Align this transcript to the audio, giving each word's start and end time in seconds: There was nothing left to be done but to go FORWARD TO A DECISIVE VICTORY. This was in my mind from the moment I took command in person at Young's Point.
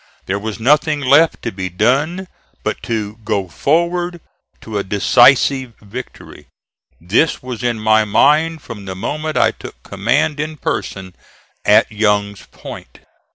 There 0.25 0.39
was 0.39 0.59
nothing 0.59 0.99
left 1.01 1.43
to 1.43 1.51
be 1.51 1.69
done 1.69 2.27
but 2.63 2.81
to 2.81 3.19
go 3.23 3.47
FORWARD 3.47 4.19
TO 4.59 4.79
A 4.79 4.83
DECISIVE 4.83 5.73
VICTORY. 5.79 6.47
This 6.99 7.43
was 7.43 7.61
in 7.61 7.79
my 7.79 8.03
mind 8.03 8.63
from 8.63 8.85
the 8.85 8.95
moment 8.95 9.37
I 9.37 9.51
took 9.51 9.83
command 9.83 10.39
in 10.39 10.57
person 10.57 11.13
at 11.63 11.91
Young's 11.91 12.47
Point. 12.47 13.01